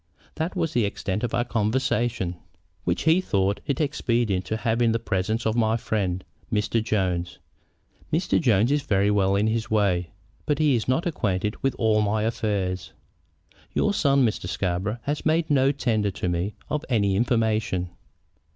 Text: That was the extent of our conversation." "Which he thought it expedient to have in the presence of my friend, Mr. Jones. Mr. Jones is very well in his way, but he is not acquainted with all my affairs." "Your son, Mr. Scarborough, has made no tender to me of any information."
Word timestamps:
That 0.33 0.55
was 0.55 0.73
the 0.73 0.83
extent 0.83 1.23
of 1.23 1.35
our 1.35 1.43
conversation." 1.43 2.37
"Which 2.85 3.03
he 3.03 3.21
thought 3.21 3.59
it 3.67 3.79
expedient 3.79 4.45
to 4.45 4.57
have 4.57 4.81
in 4.81 4.93
the 4.93 4.97
presence 4.97 5.45
of 5.45 5.55
my 5.55 5.77
friend, 5.77 6.23
Mr. 6.51 6.83
Jones. 6.83 7.37
Mr. 8.11 8.41
Jones 8.41 8.71
is 8.71 8.81
very 8.81 9.11
well 9.11 9.35
in 9.35 9.45
his 9.45 9.69
way, 9.69 10.09
but 10.47 10.57
he 10.57 10.73
is 10.75 10.87
not 10.87 11.05
acquainted 11.05 11.61
with 11.61 11.75
all 11.77 12.01
my 12.01 12.23
affairs." 12.23 12.93
"Your 13.75 13.93
son, 13.93 14.25
Mr. 14.25 14.47
Scarborough, 14.47 14.97
has 15.03 15.23
made 15.23 15.51
no 15.51 15.71
tender 15.71 16.09
to 16.09 16.27
me 16.27 16.55
of 16.67 16.83
any 16.89 17.15
information." 17.15 17.91